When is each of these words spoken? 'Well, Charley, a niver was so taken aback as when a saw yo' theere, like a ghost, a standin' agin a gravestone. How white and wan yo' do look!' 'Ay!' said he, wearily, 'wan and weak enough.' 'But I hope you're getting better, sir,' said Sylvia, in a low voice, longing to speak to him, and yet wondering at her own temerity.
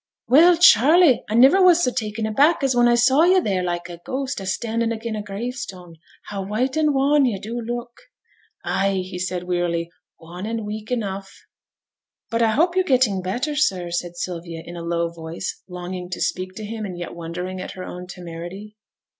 'Well, 0.27 0.57
Charley, 0.57 1.23
a 1.29 1.35
niver 1.35 1.61
was 1.61 1.83
so 1.83 1.91
taken 1.91 2.25
aback 2.25 2.63
as 2.63 2.75
when 2.75 2.87
a 2.87 2.97
saw 2.97 3.21
yo' 3.21 3.39
theere, 3.39 3.61
like 3.63 3.87
a 3.87 4.01
ghost, 4.03 4.39
a 4.39 4.47
standin' 4.47 4.91
agin 4.91 5.15
a 5.15 5.21
gravestone. 5.21 5.97
How 6.23 6.43
white 6.43 6.75
and 6.75 6.95
wan 6.95 7.27
yo' 7.27 7.37
do 7.39 7.61
look!' 7.61 7.99
'Ay!' 8.65 9.05
said 9.19 9.43
he, 9.43 9.47
wearily, 9.47 9.91
'wan 10.19 10.47
and 10.47 10.65
weak 10.65 10.89
enough.' 10.89 11.45
'But 12.31 12.41
I 12.41 12.49
hope 12.53 12.73
you're 12.75 12.83
getting 12.83 13.21
better, 13.21 13.55
sir,' 13.55 13.91
said 13.91 14.15
Sylvia, 14.17 14.63
in 14.65 14.75
a 14.75 14.81
low 14.81 15.07
voice, 15.11 15.61
longing 15.69 16.09
to 16.13 16.19
speak 16.19 16.55
to 16.55 16.65
him, 16.65 16.83
and 16.83 16.97
yet 16.97 17.13
wondering 17.13 17.61
at 17.61 17.73
her 17.73 17.83
own 17.83 18.07
temerity. 18.07 18.77